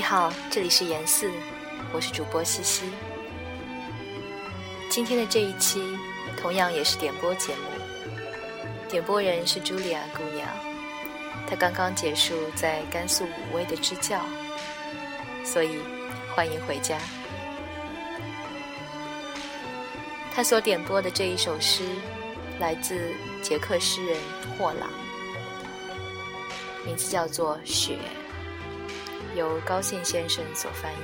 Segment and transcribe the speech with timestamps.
[0.00, 1.30] 你好，这里是严四，
[1.92, 2.90] 我是主播西西。
[4.88, 5.78] 今天的这一期
[6.40, 10.48] 同样也是点播节目，点播人是茱莉亚姑娘，
[11.46, 14.22] 她刚刚结束在甘肃武威的支教，
[15.44, 15.76] 所以
[16.34, 16.96] 欢迎回家。
[20.34, 21.84] 她所点播的这一首诗
[22.58, 24.16] 来自捷克诗人
[24.56, 24.88] 霍朗，
[26.86, 27.96] 名字叫做《雪》。
[29.34, 30.96] 由高兴先生所翻译。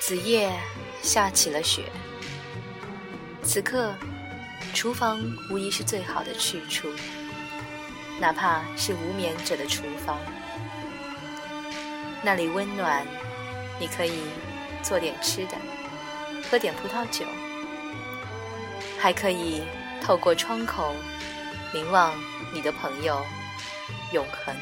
[0.00, 0.52] 子夜
[1.00, 1.84] 下起了雪，
[3.42, 3.94] 此刻，
[4.74, 5.18] 厨房
[5.50, 6.88] 无疑是最好的去处，
[8.20, 10.18] 哪怕是无眠者的厨房，
[12.22, 13.06] 那里温暖，
[13.80, 14.24] 你可以
[14.82, 15.56] 做点吃的，
[16.50, 17.24] 喝点葡萄酒。
[19.04, 19.60] 还可以
[20.00, 20.96] 透过窗口
[21.74, 22.14] 凝望
[22.54, 23.22] 你的朋友
[24.12, 24.56] 永恒。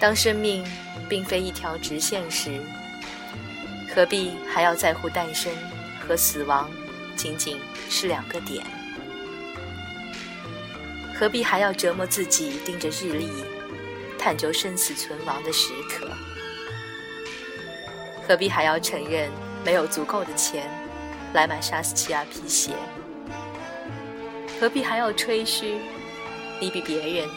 [0.00, 0.66] 当生命
[1.08, 2.60] 并非一条直线时，
[3.94, 5.52] 何必还要在乎诞生
[6.00, 6.68] 和死亡
[7.14, 8.66] 仅仅是两个点？
[11.14, 13.30] 何必还要折磨自己盯着日历，
[14.18, 16.10] 探究生死存亡的时刻？
[18.30, 19.28] 何必还要承认
[19.64, 20.70] 没有足够的钱
[21.32, 22.70] 来买莎士奇亚皮鞋？
[24.60, 25.80] 何必还要吹嘘
[26.60, 27.28] 你比别人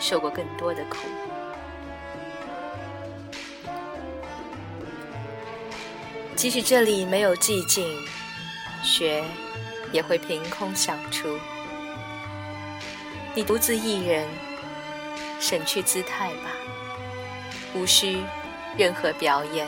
[0.00, 0.96] 受过更多的苦？
[6.34, 7.86] 即使这里没有寂静，
[8.82, 9.22] 雪
[9.92, 11.38] 也会凭空响出。
[13.36, 14.26] 你独自一人，
[15.38, 16.50] 省去姿态吧，
[17.72, 18.18] 无需
[18.76, 19.66] 任何表演。